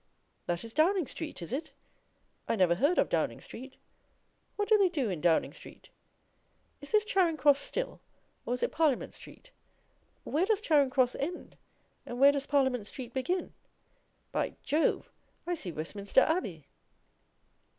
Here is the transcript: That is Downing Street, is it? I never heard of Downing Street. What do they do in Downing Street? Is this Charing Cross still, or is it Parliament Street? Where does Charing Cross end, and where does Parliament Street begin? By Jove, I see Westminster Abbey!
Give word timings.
That 0.47 0.63
is 0.65 0.73
Downing 0.73 1.05
Street, 1.05 1.43
is 1.43 1.53
it? 1.53 1.71
I 2.47 2.55
never 2.55 2.73
heard 2.73 2.97
of 2.97 3.07
Downing 3.07 3.39
Street. 3.39 3.75
What 4.55 4.67
do 4.67 4.75
they 4.79 4.89
do 4.89 5.11
in 5.11 5.21
Downing 5.21 5.53
Street? 5.53 5.91
Is 6.81 6.91
this 6.91 7.05
Charing 7.05 7.37
Cross 7.37 7.59
still, 7.59 8.01
or 8.43 8.55
is 8.55 8.63
it 8.63 8.71
Parliament 8.71 9.13
Street? 9.13 9.51
Where 10.23 10.47
does 10.47 10.59
Charing 10.59 10.89
Cross 10.89 11.13
end, 11.19 11.55
and 12.03 12.19
where 12.19 12.31
does 12.31 12.47
Parliament 12.47 12.87
Street 12.87 13.13
begin? 13.13 13.53
By 14.31 14.55
Jove, 14.63 15.11
I 15.45 15.53
see 15.53 15.71
Westminster 15.71 16.21
Abbey! 16.21 16.65